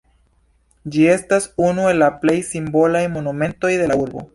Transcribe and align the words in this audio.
Ĝi 0.95 1.05
estas 1.17 1.47
unu 1.67 1.87
el 1.93 2.03
la 2.07 2.11
plej 2.25 2.37
simbolaj 2.51 3.07
monumentoj 3.19 3.79
de 3.85 3.93
la 3.95 4.05
urbo. 4.07 4.27